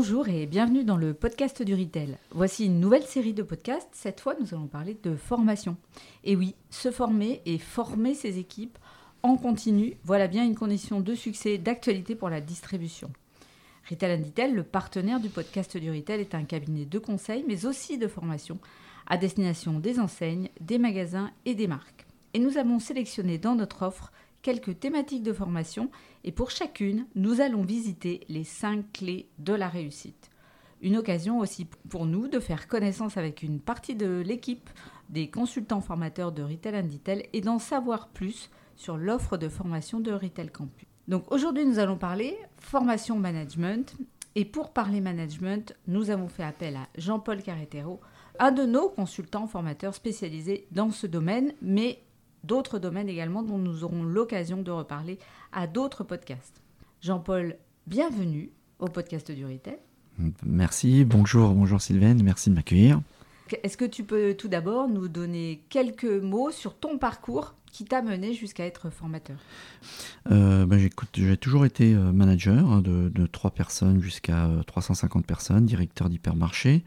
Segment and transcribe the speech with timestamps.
[0.00, 2.18] Bonjour et bienvenue dans le podcast du Retail.
[2.30, 3.88] Voici une nouvelle série de podcasts.
[3.90, 5.76] Cette fois, nous allons parler de formation.
[6.22, 8.78] Et oui, se former et former ses équipes
[9.24, 13.10] en continu, voilà bien une condition de succès d'actualité pour la distribution.
[13.90, 17.98] Retail Detail, le partenaire du podcast du Retail, est un cabinet de conseil, mais aussi
[17.98, 18.60] de formation
[19.08, 22.06] à destination des enseignes, des magasins et des marques.
[22.34, 24.12] Et nous avons sélectionné dans notre offre
[24.42, 25.90] quelques thématiques de formation
[26.24, 30.30] et pour chacune, nous allons visiter les cinq clés de la réussite.
[30.80, 34.70] Une occasion aussi pour nous de faire connaissance avec une partie de l'équipe
[35.08, 40.12] des consultants formateurs de Retail Detail et d'en savoir plus sur l'offre de formation de
[40.12, 40.86] Retail Campus.
[41.08, 43.96] Donc aujourd'hui, nous allons parler formation management.
[44.34, 47.98] Et pour parler management, nous avons fait appel à Jean-Paul Carretero,
[48.38, 52.04] un de nos consultants formateurs spécialisés dans ce domaine, mais
[52.44, 55.18] d'autres domaines également dont nous aurons l'occasion de reparler
[55.52, 56.62] à d'autres podcasts.
[57.00, 57.56] Jean-Paul,
[57.86, 59.78] bienvenue au podcast du Retail.
[60.44, 63.00] Merci, bonjour, bonjour Sylvaine, merci de m'accueillir.
[63.62, 68.02] Est-ce que tu peux tout d'abord nous donner quelques mots sur ton parcours qui t'a
[68.02, 69.36] mené jusqu'à être formateur
[70.30, 70.78] euh, ben,
[71.14, 76.08] J'ai toujours été euh, manager hein, de, de 3 personnes jusqu'à 350 euh, personnes, directeur
[76.08, 76.84] d'hypermarché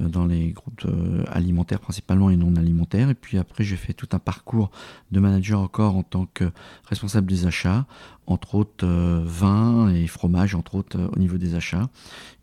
[0.00, 0.88] dans les groupes
[1.28, 3.10] alimentaires principalement et non alimentaires.
[3.10, 4.72] Et puis après, j'ai fait tout un parcours
[5.12, 6.50] de manager encore en tant que
[6.88, 7.86] responsable des achats,
[8.26, 11.88] entre autres vin et fromage, entre autres au niveau des achats.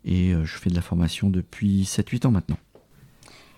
[0.06, 2.56] Et je fais de la formation depuis 7-8 ans maintenant.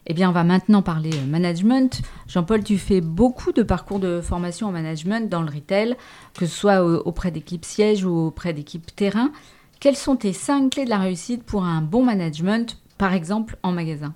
[0.06, 2.02] Eh bien, on va maintenant parler euh, management.
[2.28, 5.96] Jean-Paul, tu fais beaucoup de parcours de formation en management dans le retail,
[6.34, 9.32] que ce soit auprès d'équipes sièges ou auprès d'équipes terrain.
[9.80, 13.72] Quelles sont tes cinq clés de la réussite pour un bon management, par exemple en
[13.72, 14.14] magasin?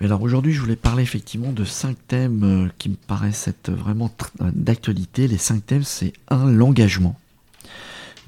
[0.00, 4.10] Alors aujourd'hui, je voulais parler effectivement de cinq thèmes euh, qui me paraissent être vraiment
[4.40, 5.26] euh, d'actualité.
[5.26, 7.18] Les cinq thèmes, c'est un, l'engagement,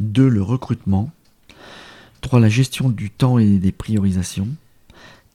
[0.01, 1.11] deux, le recrutement,
[2.21, 4.49] trois, la gestion du temps et des priorisations,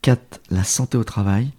[0.05, 0.39] 4.
[0.51, 1.49] La santé au travail.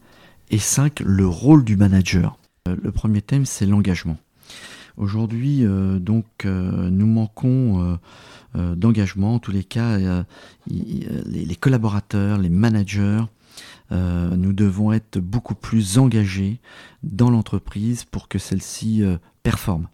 [0.50, 1.00] Et 5.
[1.00, 2.38] Le rôle du manager.
[2.68, 4.18] Euh, le premier thème, c'est l'engagement.
[4.96, 7.98] Aujourd'hui, euh, donc, euh, nous manquons
[8.54, 9.34] d'engagement.
[9.34, 9.98] En tous les cas,
[10.68, 13.24] les, collaborateurs, les managers,
[13.90, 16.60] nous devons être beaucoup plus engagés
[17.02, 19.02] dans l'entreprise pour que celle-ci
[19.42, 19.88] performe.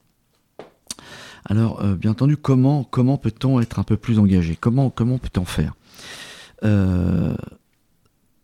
[1.44, 4.56] Alors, bien entendu, comment, comment peut-on être un peu plus engagé?
[4.60, 5.74] Comment, comment peut-on faire?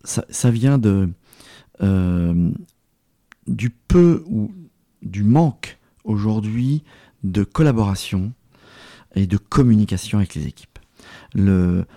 [0.05, 1.09] Ça, vient de,
[1.83, 2.51] euh,
[3.47, 4.53] du peu ou
[5.03, 6.83] du manque aujourd'hui
[7.25, 8.33] de collaboration
[9.15, 10.79] et de communication avec les équipes.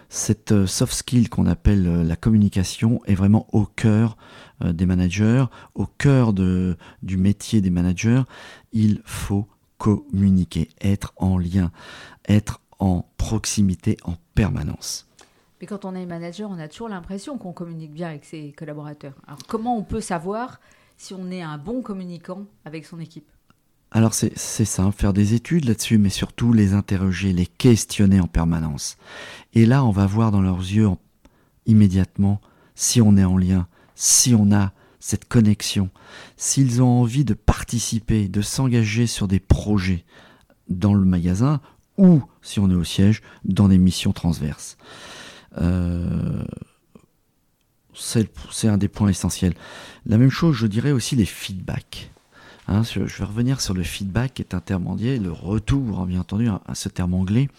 [0.09, 4.17] Cette soft skill qu'on appelle la communication est vraiment au cœur
[4.63, 5.45] euh, des managers,
[5.75, 8.23] au cœur de, du métier des managers.
[8.73, 9.47] Il faut
[9.77, 11.71] communiquer, être en lien,
[12.27, 15.10] être en proximité en permanence.
[15.61, 19.13] Mais quand on est manager, on a toujours l'impression qu'on communique bien avec ses collaborateurs.
[19.27, 20.59] Alors comment on peut savoir
[20.97, 23.29] si on est un bon communicant avec son équipe?
[23.91, 28.97] Alors c'est ça, faire des études là-dessus, mais surtout les interroger, les questionner en permanence.
[29.53, 30.89] Et là, on va voir dans leurs yeux
[31.67, 32.41] immédiatement
[32.73, 35.89] si on est en lien, si on a cette connexion,
[36.37, 40.05] s'ils ont envie de participer, de s'engager sur des projets
[40.69, 41.59] dans le magasin
[41.97, 44.77] ou, si on est au siège, dans des missions transverses.
[45.57, 46.43] Euh,
[47.93, 49.53] c'est un des points essentiels.
[50.05, 52.11] La même chose, je dirais aussi les feedbacks.
[52.67, 56.05] Hein, je vais revenir sur le feedback qui est un terme anglais, le retour, hein,
[56.05, 57.49] bien entendu, à ce terme anglais.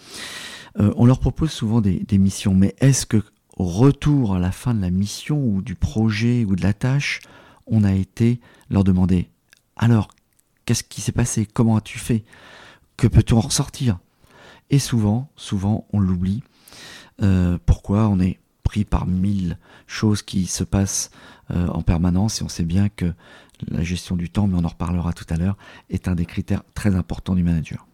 [0.81, 3.23] Euh, on leur propose souvent des, missions, mais est-ce que
[3.59, 7.21] au retour à la fin de la mission ou du projet ou de la tâche,
[7.67, 9.29] on a été leur demander
[9.77, 10.09] alors,
[10.65, 11.47] qu'est-ce qui s'est passé?
[11.47, 12.25] Comment as-tu fait?
[12.97, 13.99] Que peut-on en ressortir?
[14.71, 16.43] Et souvent, souvent, on l'oublie
[17.23, 21.11] euh, pourquoi on est pris par mille choses qui se passent
[21.51, 23.13] euh, en permanence et on sait bien que
[23.69, 25.57] la gestion du temps, mais on en reparlera tout à l'heure,
[25.91, 27.87] est un des critères très importants du manager.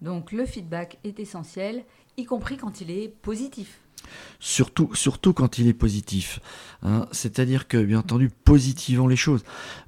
[0.00, 1.84] Donc le feedback est essentiel,
[2.16, 3.81] y compris quand il est positif.
[4.40, 4.88] Surtout,
[5.32, 6.40] quand il est positif.
[6.82, 7.06] Hein.
[7.12, 9.44] C'est-à-dire que, bien entendu, positivons les choses.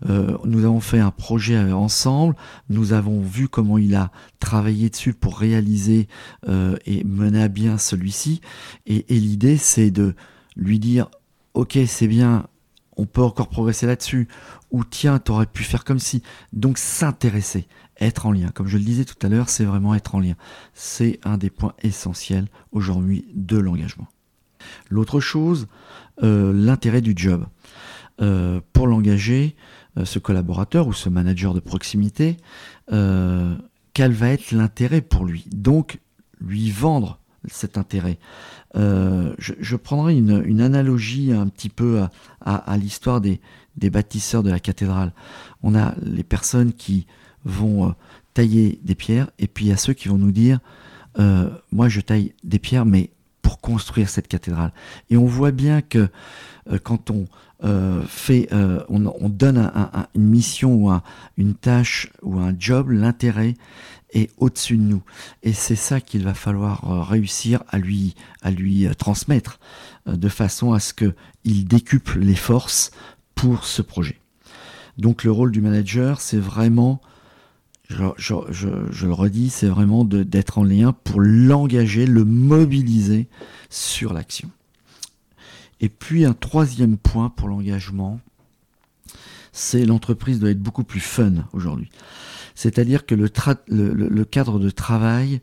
[0.08, 2.36] Euh, nous avons fait un projet ensemble,
[2.68, 6.06] nous avons vu comment il a travaillé dessus pour réaliser
[6.48, 8.40] euh, et mener à bien celui-ci.
[8.86, 10.14] Et, et l'idée, c'est de
[10.56, 11.08] lui dire,
[11.54, 12.46] ok, c'est bien,
[12.96, 14.28] on peut encore progresser là-dessus.
[14.70, 16.22] Ou tiens, tu aurais pu faire comme si.
[16.52, 17.66] Donc s'intéresser,
[18.04, 18.48] être en lien.
[18.54, 20.34] Comme je le disais tout à l'heure, c'est vraiment être en lien.
[20.72, 24.08] C'est un des points essentiels aujourd'hui de l'engagement.
[24.88, 25.66] L'autre chose,
[26.22, 27.46] euh, l'intérêt du job.
[28.20, 29.56] Euh, pour l'engager,
[29.98, 32.36] euh, ce collaborateur ou ce manager de proximité,
[32.88, 35.46] quel va être l'intérêt pour lui?
[35.52, 36.00] Donc,
[36.40, 38.18] lui vendre cet intérêt.
[38.76, 42.02] Euh, je, prendrai une, analogie un petit peu
[42.40, 43.40] à, l'histoire des,
[43.76, 45.12] bâtisseurs de la cathédrale.
[45.62, 47.06] On a les personnes qui
[47.44, 47.92] vont euh,
[48.32, 50.60] tailler des pierres et puis il y a ceux qui vont nous dire
[51.18, 53.10] euh, moi je taille des pierres mais
[53.42, 54.72] pour construire cette cathédrale.
[55.10, 56.08] Et on voit bien que
[56.82, 57.26] quand on
[58.08, 58.48] fait,
[58.88, 59.70] on, donne
[60.14, 60.90] une mission ou
[61.36, 63.54] une tâche ou un job, l'intérêt
[64.14, 65.02] est au-dessus de nous.
[65.42, 69.58] Et c'est ça qu'il va falloir euh, réussir à lui, à lui euh, transmettre,
[70.08, 72.92] euh, de façon à ce qu'il décuple les forces
[73.34, 74.18] pour ce projet.
[74.96, 77.00] Donc le rôle du manager, c'est vraiment,
[78.16, 83.28] je, le redis, c'est vraiment d'être en lien pour l'engager, le mobiliser
[83.70, 84.50] sur l'action.
[85.80, 88.20] Et puis un troisième point pour l'engagement,
[89.52, 91.90] c'est l'entreprise doit être beaucoup plus fun aujourd'hui.
[92.54, 95.40] C'est-à-dire que le, cadre de travail,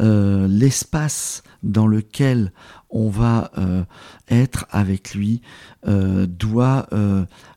[0.00, 2.52] euh, l'espace dans lequel
[2.90, 3.84] on va euh,
[4.28, 5.40] être avec lui
[5.86, 6.88] euh, doit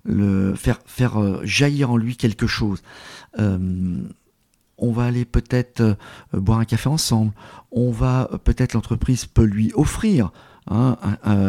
[0.05, 2.81] faire jaillir en lui quelque chose
[4.81, 5.95] on va aller peut-être
[6.33, 7.31] boire un café ensemble,
[7.71, 10.31] on va peut-être l'entreprise peut lui offrir
[10.67, 10.95] Hein,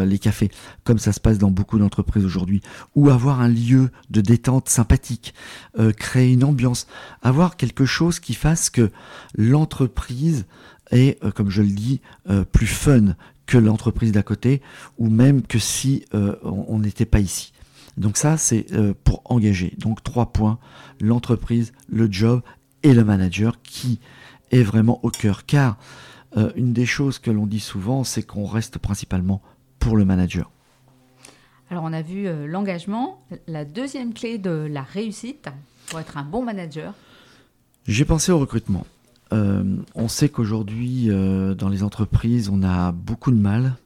[0.06, 0.50] les cafés,
[0.84, 2.62] comme ça se passe dans beaucoup d'entreprises aujourd'hui,
[2.94, 5.34] ou avoir un lieu de détente sympathique,
[5.78, 6.86] euh, créer une ambiance,
[7.20, 8.90] avoir quelque chose qui fasse que
[9.36, 10.46] l'entreprise
[10.90, 12.00] est, euh, comme je le dis,
[12.30, 13.14] euh, plus fun
[13.44, 14.62] que l'entreprise d'à côté,
[14.96, 17.52] ou même que si on n'était pas ici.
[17.98, 18.66] Donc ça, c'est
[19.04, 19.74] pour engager.
[19.78, 20.58] Donc trois points,
[21.00, 22.40] l'entreprise, le job
[22.82, 24.00] et le manager qui
[24.50, 25.46] est vraiment au cœur.
[25.46, 25.76] Car
[26.36, 29.42] euh, une des choses que l'on dit souvent, c'est qu'on reste principalement
[29.78, 30.50] pour le manager.
[31.70, 35.48] Alors on a vu euh, l'engagement, la deuxième clé de la réussite
[35.86, 36.94] pour être un bon manager.
[37.86, 38.86] J'ai pensé au recrutement.
[39.32, 43.76] Euh, on sait qu'aujourd'hui, dans les entreprises, on a beaucoup de mal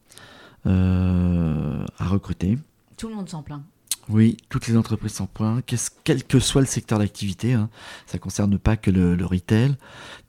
[0.65, 2.59] à recruter.
[2.97, 3.63] Tout le monde s'en plaint.
[4.09, 5.63] Oui, toutes les entreprises s'en plaignent,
[6.05, 7.55] quel que soit le secteur d'activité.
[7.55, 7.69] Hein.
[8.07, 9.75] ça ne concerne pas que le, retail,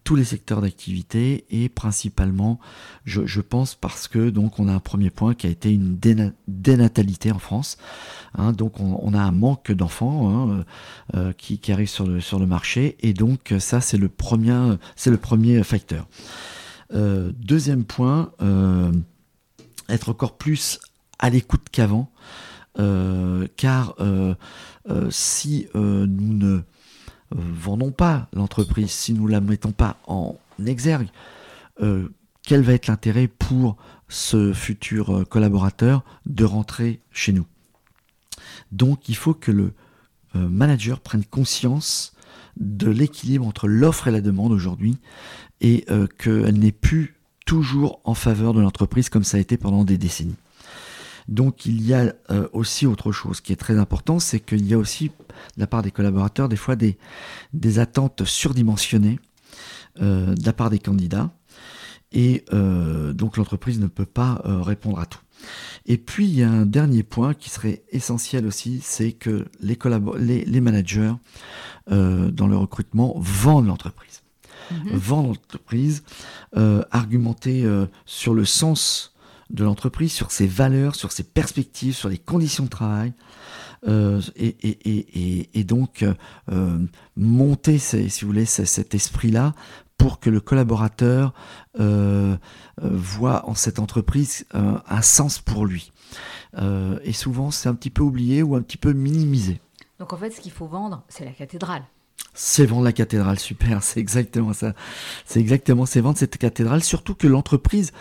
[0.04, 2.60] tous les secteurs d'activité et principalement,
[3.06, 5.98] je, pense parce que donc on a un premier point qui a été une
[6.48, 7.78] dénatalité en France.
[8.34, 8.52] Hein.
[8.52, 10.66] donc on, a un manque d'enfants hein,
[11.16, 15.12] euh, qui, arrivent sur le, sur le marché et donc ça c'est le premier, c'est
[15.12, 16.08] le premier facteur.
[16.94, 18.92] Euh, deuxième point, euh,
[19.90, 20.80] être encore plus
[21.20, 22.12] à l'écoute qu'avant.
[22.80, 24.36] Euh, car euh,
[24.90, 26.62] euh, si nous ne
[27.32, 31.10] vendons pas l'entreprise, si nous ne la mettons pas en exergue,
[32.44, 33.76] quel va être l'intérêt pour
[34.08, 37.46] ce futur collaborateur de rentrer chez nous?
[38.72, 39.74] Donc il faut que le
[40.34, 42.14] manager prenne conscience
[42.58, 44.98] de l'équilibre entre l'offre et la demande aujourd'hui
[45.62, 45.86] et
[46.18, 47.16] qu'elle n'est plus
[47.46, 50.38] toujours en faveur de l'entreprise comme ça a été pendant des décennies.
[51.28, 54.74] Donc il y a euh, aussi autre chose qui est très important, c'est qu'il y
[54.74, 55.14] a aussi de
[55.58, 56.98] la part des collaborateurs des fois des,
[57.54, 59.20] des attentes surdimensionnées
[60.02, 61.32] euh, de la part des candidats.
[62.14, 65.20] Et euh, donc l'entreprise ne peut pas répondre à tout.
[65.86, 69.78] Et puis il y a un dernier point qui serait essentiel aussi, c'est que les,
[70.18, 71.14] les, les managers
[71.90, 74.24] dans le recrutement vendent l'entreprise.
[74.72, 74.94] Mm-hmm.
[74.94, 76.04] Vendent l'entreprise,
[76.92, 77.68] argumenter
[78.06, 79.17] sur le sens
[79.50, 83.14] de l'entreprise, sur ses valeurs, sur ses perspectives, sur les conditions de travail.
[83.88, 86.04] Euh, et, donc
[86.52, 86.86] euh,
[87.16, 89.54] monter, si vous voulez, cet esprit-là
[89.98, 91.34] pour que le collaborateur
[91.80, 92.38] euh,
[92.82, 95.92] voit en cette entreprise un sens pour lui.
[97.04, 99.60] et souvent, c'est un petit peu oublié ou un petit peu minimisé.
[100.00, 101.84] Donc en fait, ce qu'il faut vendre, c'est la cathédrale.
[102.40, 104.74] C'est vendre la cathédrale, super, c'est exactement ça.
[105.26, 107.92] C'est exactement, c'est vendre cette cathédrale, surtout que l'entreprise,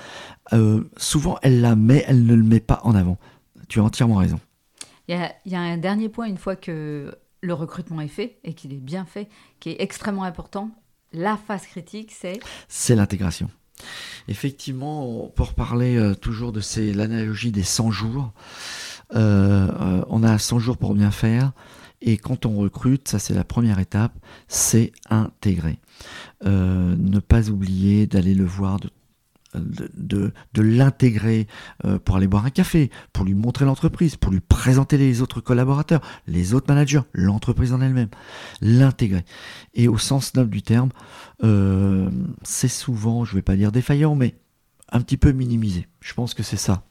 [0.53, 3.17] euh, souvent, elle la met, elle ne le met pas en avant.
[3.69, 4.39] Tu as entièrement raison.
[5.09, 8.75] Il y a, un dernier point, une fois que le recrutement est fait et qu'il
[8.75, 10.71] est bien fait, qui est extrêmement important.
[11.13, 13.49] La phase critique, c'est C'est l'intégration.
[14.29, 16.61] Effectivement, pour parler euh, toujours de
[16.93, 18.33] l'analogie des 100 jours,
[19.15, 21.53] euh, on a 100 jours pour bien faire.
[22.03, 24.13] Et quand on recrute, ça c'est la première étape,
[24.49, 25.79] c'est intégrer.
[26.45, 28.91] ne pas oublier d'aller le voir de
[29.59, 31.47] de, l'intégrer
[31.85, 35.41] euh, pour aller boire un café, pour lui montrer l'entreprise, pour lui présenter les autres
[35.41, 38.09] collaborateurs, les autres managers, l'entreprise en elle-même,
[38.61, 39.25] l'intégrer.
[39.75, 40.91] Et au sens noble du terme,
[41.45, 42.11] euh,
[42.43, 44.35] c'est souvent, je ne vais pas dire défaillant, mais
[44.91, 45.87] un petit peu minimisé.
[46.01, 46.85] Je pense que c'est ça.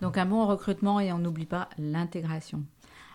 [0.00, 2.64] Donc un bon recrutement et on n'oublie pas l'intégration.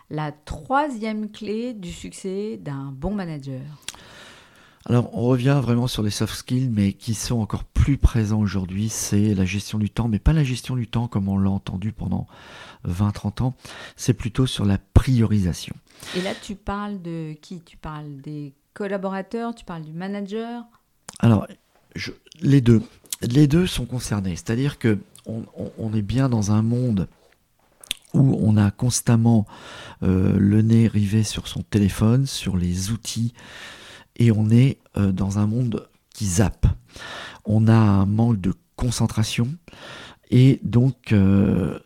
[0.10, 3.62] La troisième clé du succès d'un bon manager.
[4.86, 8.40] Alors on revient vraiment sur les soft skills, mais qui sont encore plus plus présent
[8.40, 11.50] aujourd'hui, c'est la gestion du temps, mais pas la gestion du temps comme on l'a
[11.50, 12.28] entendu pendant
[12.88, 13.56] 20-30 ans,
[13.96, 15.76] c'est plutôt sur la priorisation.
[16.16, 17.62] Et là, tu parles de qui?
[17.62, 20.66] Tu parles des collaborateurs, tu parles du manager?
[21.20, 21.48] Alors,
[21.96, 22.12] je,
[22.42, 22.84] les deux.
[23.22, 24.36] Les deux sont concernés.
[24.36, 27.08] C'est-à-dire que on, est bien dans un monde
[28.14, 29.46] où on a constamment
[30.04, 33.34] euh, le nez rivé sur son téléphone, sur les outils,
[34.16, 36.66] et on est euh, dans un monde qui zappe.
[37.46, 39.48] On a un manque de concentration,
[40.32, 41.80] et donc euh,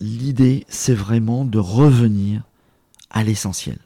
[0.00, 2.42] l'idée, c'est vraiment de revenir
[3.10, 3.78] à l'essentiel.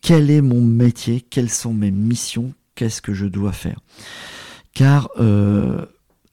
[0.00, 1.20] Quel est mon métier?
[1.20, 2.52] Quelles sont mes missions?
[2.74, 3.80] Qu'est-ce que je dois faire?
[4.74, 5.08] Car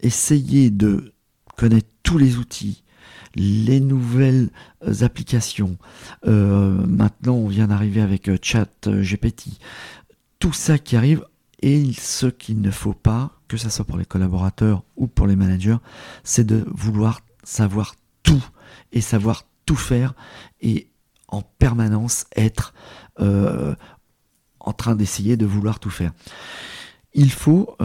[0.01, 1.13] essayer de
[1.55, 2.83] connaître tous les outils,
[3.35, 4.49] les nouvelles
[4.83, 5.77] euh, applications.
[6.25, 9.59] Euh, maintenant, on vient d'arriver avec euh, Chat GPT.
[10.39, 11.25] Tout ça qui arrive
[11.61, 15.35] et ce qu'il ne faut pas, que ce soit pour les collaborateurs ou pour les
[15.35, 15.77] managers,
[16.23, 18.43] c'est de vouloir savoir tout
[18.91, 20.15] et savoir tout faire
[20.61, 20.87] et
[21.27, 22.73] en permanence être
[23.19, 26.11] en train d'essayer de vouloir tout faire.
[27.13, 27.77] Il faut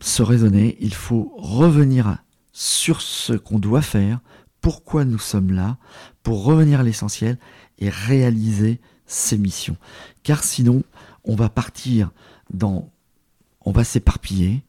[0.00, 2.16] se raisonner, il faut revenir
[2.52, 4.20] sur ce qu'on doit faire,
[4.60, 5.78] pourquoi nous sommes là,
[6.22, 7.38] pour revenir à l'essentiel
[7.78, 9.76] et réaliser ces missions.
[10.22, 10.82] Car sinon,
[11.24, 12.10] on va partir
[12.52, 12.90] dans...
[13.62, 14.64] On va s'éparpiller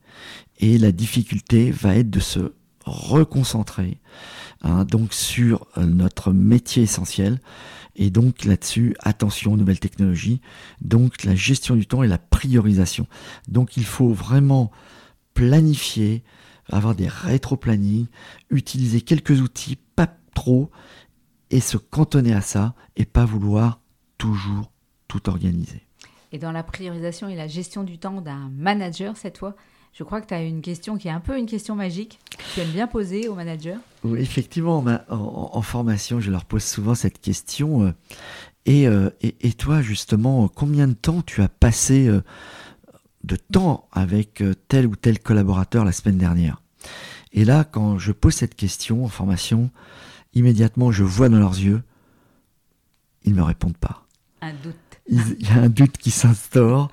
[0.60, 2.54] et la difficulté va être de se
[2.86, 4.00] reconcentrer
[4.64, 7.40] hein, donc sur euh, notre métier essentiel
[7.96, 10.42] et donc là-dessus attention aux nouvelles technologies
[10.82, 13.08] donc la gestion du temps et la priorisation
[13.48, 14.72] donc il faut vraiment
[15.34, 16.24] planifier
[16.72, 18.08] avoir des rétro-plannings,
[18.50, 20.70] utiliser quelques outils, pas trop,
[21.50, 23.82] et se cantonner à ça et pas vouloir
[24.18, 24.72] toujours
[25.08, 25.82] tout organiser.
[26.32, 29.56] Et dans la priorisation et la gestion du temps d'un manager, cette fois,
[29.94, 32.44] je crois que tu as une question qui est un peu une question magique, que
[32.54, 33.75] tu aimes bien poser aux managers.
[34.06, 37.84] Oui, effectivement, en, formation, je leur pose souvent cette question.
[37.84, 37.92] Euh,
[38.70, 42.22] euh, et, et, toi, justement, combien de temps tu as passé euh,
[43.24, 46.62] de temps avec tel ou tel collaborateur la semaine dernière
[47.34, 49.70] et là, quand je pose cette question en formation,
[50.34, 51.82] immédiatement, je vois dans leurs yeux,
[53.24, 54.06] ils ne me répondent pas.
[54.42, 54.75] Un doute.
[55.08, 56.90] Il y a un doute qui s'instaure.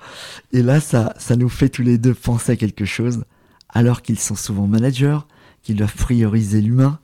[0.51, 3.25] Et là, ça, ça nous fait tous les deux penser à quelque chose.
[3.69, 5.19] Alors qu'ils sont souvent managers,
[5.61, 6.99] qu'ils doivent prioriser l'humain,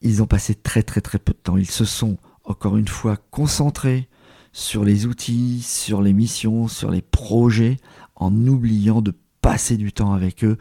[0.00, 1.56] ils ont passé très très très peu de temps.
[1.56, 4.08] Ils se sont, encore une fois, concentrés
[4.52, 7.78] sur les outils, sur les missions, sur les projets,
[8.22, 10.56] en oubliant de passer du temps avec eux,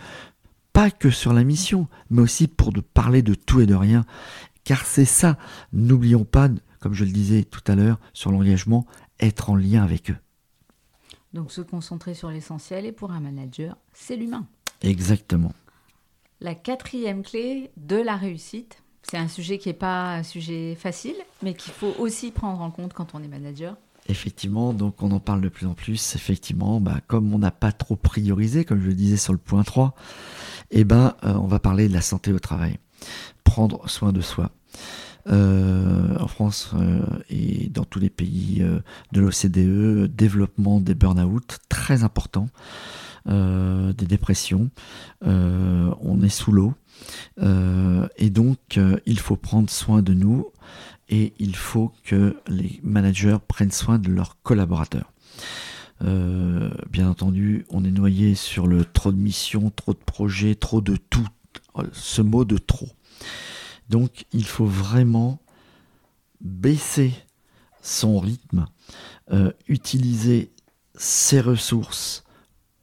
[0.74, 4.06] pas que sur la mission, mais aussi pour de parler de tout et de rien.
[4.64, 5.38] Car c'est ça,
[5.74, 6.50] n'oublions pas,
[6.80, 8.86] comme je le disais tout à l'heure, sur l'engagement,
[9.20, 10.18] être en lien avec eux.
[11.34, 14.48] Donc se concentrer sur l'essentiel, et pour un manager, c'est l'humain.
[14.82, 15.54] Exactement.
[16.40, 21.16] La quatrième clé de la réussite, c'est un sujet qui n'est pas un sujet facile,
[21.42, 23.78] mais qu'il faut aussi prendre en compte quand on est manager.
[24.10, 26.16] Effectivement, donc on en parle de plus en plus.
[26.16, 29.64] Effectivement, bah, comme on n'a pas trop priorisé, comme je le disais sur le point
[29.64, 29.96] 3,
[30.72, 32.78] eh ben, euh, on va parler de la santé au travail.
[33.44, 34.52] Prendre soin de soi.
[35.28, 38.66] Euh, en France euh, et dans tous les pays
[39.12, 42.48] de l'OCDE, développement des burn-out, très important,
[43.28, 44.72] des dépressions,
[45.22, 46.74] on est sous l'eau,
[47.40, 50.48] et donc il faut prendre soin de nous,
[51.12, 55.12] et il faut que les managers prennent soin de leurs collaborateurs.
[56.04, 60.82] Euh, bien entendu, on est noyé sur le trop de missions, trop de projets, trop
[60.82, 61.28] de tout.
[61.92, 62.90] Ce mot de trop.
[63.90, 65.40] Donc, il faut vraiment
[66.40, 67.14] baisser
[67.82, 68.66] son rythme,
[69.32, 70.52] euh, utiliser
[70.96, 72.24] ses ressources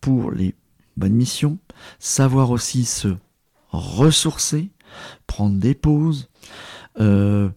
[0.00, 0.54] pour les
[0.97, 1.58] bonnes missions,
[1.99, 3.08] savoir aussi se
[3.70, 4.70] ressourcer,
[5.26, 6.28] prendre des pauses,
[7.00, 7.49] euh,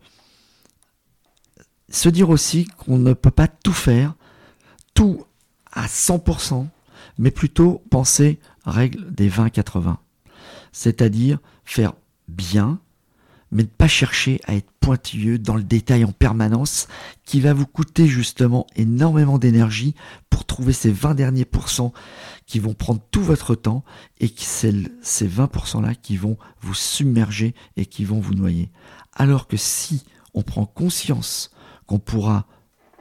[1.91, 4.15] se dire aussi qu'on ne peut pas tout faire,
[4.93, 5.25] tout
[5.71, 6.67] à 100%,
[7.17, 9.98] mais plutôt penser règle des 20-80.
[10.71, 11.93] C'est-à-dire faire
[12.27, 12.79] bien,
[13.51, 16.88] mais ne pas chercher à être pointilleux dans le détail en permanence,
[17.25, 19.93] qui va vous coûter justement énormément d'énergie
[20.29, 21.93] pour trouver ces 20 derniers pourcents
[22.45, 23.83] qui vont prendre tout votre temps
[24.19, 28.71] et qui c'est ces 20% là qui vont vous submerger et qui vont vous noyer.
[29.13, 31.51] Alors que si on prend conscience
[31.91, 32.45] qu'on pourra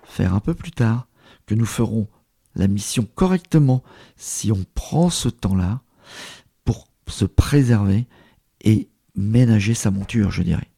[0.02, 1.06] faire un peu plus tard,
[1.46, 2.08] que nous ferons
[2.56, 3.84] la mission correctement
[4.16, 5.80] si on prend ce temps-là
[6.64, 8.06] pour se préserver
[8.62, 10.68] et ménager sa monture, je dirais.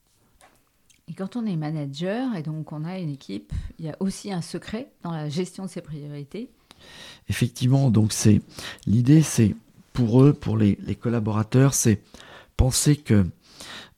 [1.09, 4.31] Et quand on est manager et donc on a une équipe, il y a aussi
[4.31, 6.51] un secret dans la gestion de ses priorités.
[7.31, 8.43] Effectivement, donc c'est
[8.87, 9.57] l'idée, c'est
[9.95, 12.03] pour eux, pour les, collaborateurs, c'est
[12.59, 13.25] penser que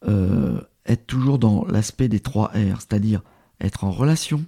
[0.07, 3.21] euh, être toujours dans l'aspect des trois R, c'est-à-dire
[3.65, 4.45] être en relation,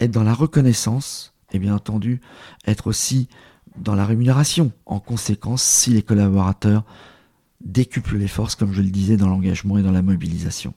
[0.00, 2.20] être dans la reconnaissance, et bien entendu
[2.66, 3.28] être aussi
[3.78, 4.72] dans la rémunération.
[4.84, 6.84] En conséquence, si les collaborateurs
[7.64, 10.74] décuplent les forces, comme je le disais, dans l'engagement et dans la mobilisation.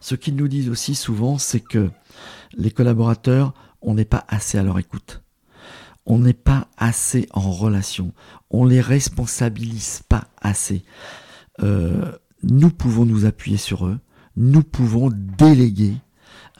[0.00, 1.90] Ce qu'ils nous disent aussi souvent, c'est que
[2.54, 5.22] les collaborateurs, on n'est pas assez à leur écoute.
[6.06, 8.12] On n'est pas assez en relation.
[8.50, 10.82] On les responsabilise pas assez.
[11.62, 14.00] Euh, nous pouvons nous appuyer sur eux.
[14.36, 15.96] Nous pouvons déléguer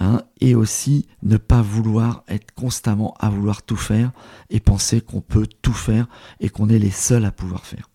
[0.02, 4.12] Hein, et aussi ne pas vouloir être constamment à vouloir tout faire
[4.48, 6.06] et penser qu'on peut tout faire
[6.40, 7.90] et qu'on est les seuls à pouvoir faire.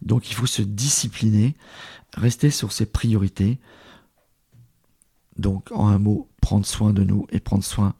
[0.00, 1.54] Donc il faut se discipliner,
[2.14, 3.58] rester sur ses priorités.
[5.36, 7.94] Donc en un mot, prendre soin de nous et prendre soin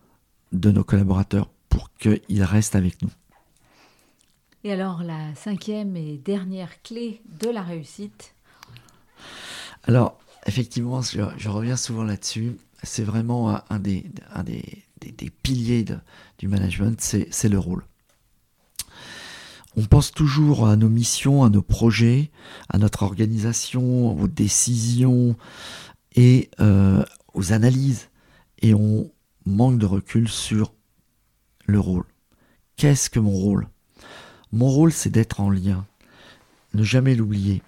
[0.52, 3.10] de nos collaborateurs pour qu'ils restent avec nous.
[4.64, 8.34] Et alors la cinquième et dernière clé de la réussite?
[9.82, 14.04] Alors effectivement, je reviens souvent là-dessus c'est vraiment un des,
[14.44, 15.84] des, piliers
[16.38, 17.84] du management, c'est le rôle.
[19.76, 22.30] On pense toujours à nos missions, à nos projets,
[22.68, 25.36] à notre organisation, aux décisions
[26.16, 28.08] et euh, aux analyses.
[28.60, 29.10] Et on
[29.44, 30.72] manque de recul sur
[31.66, 32.04] le rôle.
[32.76, 33.68] Qu'est-ce que mon rôle?
[34.50, 35.86] Mon rôle, c'est d'être en lien,
[36.74, 37.62] ne jamais l'oublier,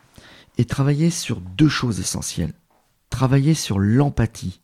[0.58, 2.54] et travailler sur deux choses essentielles.
[3.10, 4.60] Travailler sur l'empathie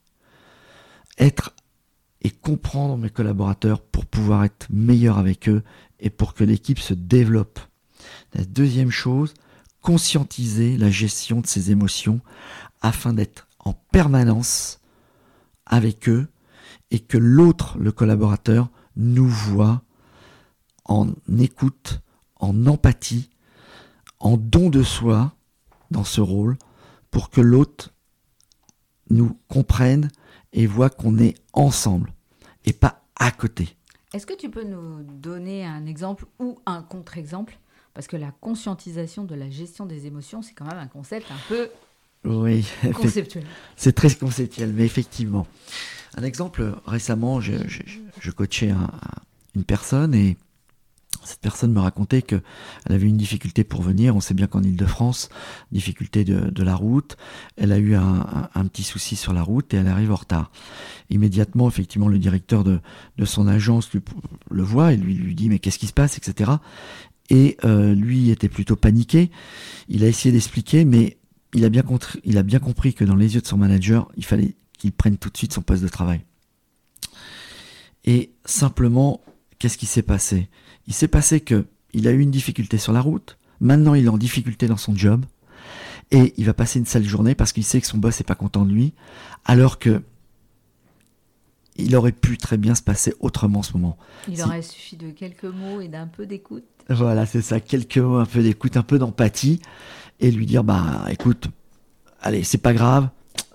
[1.18, 1.54] être
[2.22, 5.62] et comprendre mes collaborateurs pour pouvoir être meilleur avec eux
[6.00, 7.60] et pour que l'équipe se développe.
[8.34, 9.34] La deuxième chose,
[9.80, 12.20] conscientiser la gestion de ses émotions
[12.80, 14.80] afin d'être en permanence
[15.66, 16.28] avec eux
[16.90, 19.82] et que l'autre, le collaborateur, nous voit
[20.84, 22.00] en écoute,
[22.36, 23.30] en empathie,
[24.20, 25.34] en don de soi
[25.90, 26.56] dans ce rôle
[27.10, 27.92] pour que l'autre
[29.10, 30.10] nous comprenne
[30.52, 32.12] et voit qu'on est ensemble
[32.64, 33.76] et pas à côté.
[34.12, 37.58] Est-ce que tu peux nous donner un exemple ou un contre-exemple?
[37.94, 41.48] Parce que la conscientisation de la gestion des émotions, c'est quand même un concept un
[41.48, 41.68] peu
[42.24, 43.44] oui, conceptuel.
[43.76, 45.46] C'est très conceptuel, mais effectivement.
[46.16, 47.52] Un exemple, récemment, je,
[48.20, 48.72] je, coachais
[49.54, 50.36] une personne et
[51.24, 52.42] cette personne me racontait qu'elle
[52.86, 54.16] avait une difficulté pour venir.
[54.16, 55.28] On sait bien qu'en Ile-de-France,
[55.72, 57.16] difficulté de, la route.
[57.56, 60.50] Elle a eu un, petit souci sur la route et elle arrive en retard.
[61.10, 62.80] Immédiatement, effectivement, le directeur de,
[63.24, 63.90] son agence
[64.50, 66.52] le voit et lui, dit mais qu'est-ce qui se passe, etc.
[67.30, 69.30] Et euh, lui était plutôt paniqué.
[69.88, 71.18] Il a essayé d'expliquer, mais
[71.54, 71.82] il a bien
[72.58, 75.52] compris que dans les yeux de son manager, il fallait qu'il prenne tout de suite
[75.52, 76.20] son poste de travail.
[78.04, 79.20] Et simplement,
[79.58, 80.48] qu'est-ce qui s'est passé?
[80.86, 84.08] Il s'est passé que il a eu une difficulté sur la route, maintenant il est
[84.08, 85.24] en difficulté dans son job,
[86.10, 88.34] et il va passer une sale journée parce qu'il sait que son boss n'est pas
[88.34, 88.92] content de lui,
[89.44, 90.02] alors que
[91.78, 93.98] il aurait pu très bien se passer autrement en ce moment.
[94.28, 96.64] Il aurait suffi de quelques mots et d'un peu d'écoute.
[96.88, 99.60] Voilà, c'est ça, quelques mots, un peu d'écoute, un peu d'empathie,
[100.20, 101.48] et lui dire, bah écoute,
[102.20, 103.10] allez, c'est pas grave,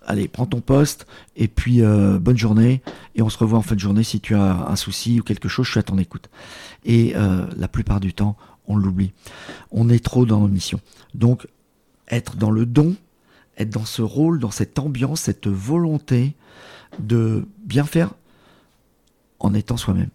[0.05, 2.81] allez, prends ton poste, et puis euh, bonne journée,
[3.15, 5.47] et on se revoit en fin de journée si tu as un souci ou quelque
[5.47, 6.29] chose, je suis à ton écoute.
[6.85, 8.35] Et euh, la plupart du temps,
[8.67, 9.13] on l'oublie.
[9.71, 10.79] On est trop dans nos missions.
[11.13, 11.47] Donc,
[12.09, 12.95] être dans le don,
[13.57, 16.35] être dans ce rôle, dans cette ambiance, cette volonté
[16.99, 18.13] de bien faire
[19.39, 20.09] en étant soi-même.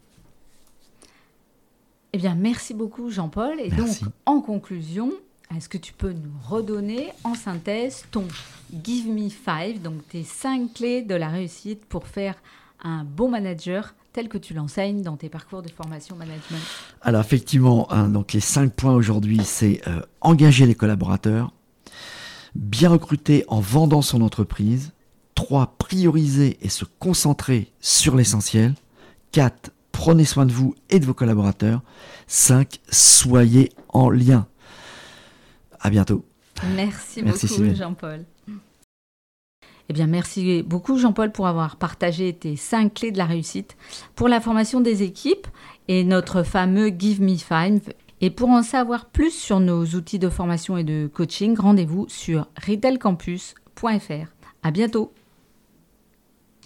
[2.12, 3.60] Eh bien, merci beaucoup Jean-Paul.
[3.60, 3.88] Et donc,
[4.24, 5.12] en conclusion,
[5.54, 8.24] est-ce que tu peux nous redonner en synthèse ton
[8.84, 12.34] Give Me Five, donc tes cinq clés de la réussite pour faire
[12.82, 16.60] un bon manager tel que tu l'enseignes dans tes parcours de formation management?
[17.02, 21.52] Alors effectivement, hein, donc les cinq points aujourd'hui, c'est euh, engager les collaborateurs,
[22.54, 24.92] bien recruter en vendant son entreprise,
[25.36, 25.76] 3.
[25.78, 28.74] Prioriser et se concentrer sur l'essentiel,
[29.30, 29.70] 4.
[29.92, 31.82] Prenez soin de vous et de vos collaborateurs,
[32.26, 32.80] 5.
[32.90, 34.46] Soyez en lien.
[35.80, 36.24] À bientôt.
[36.74, 38.24] Merci, beaucoup, Jean-Paul.
[39.88, 43.76] Eh bien, merci beaucoup, Jean-Paul, pour avoir partagé tes cinq clés de la réussite
[44.16, 45.46] pour la formation des équipes
[45.86, 47.92] et notre fameux Give Me Five.
[48.20, 52.48] Et pour en savoir plus sur nos outils de formation et de coaching, rendez-vous sur
[52.66, 54.32] retailcampus.fr.
[54.62, 55.12] À bientôt.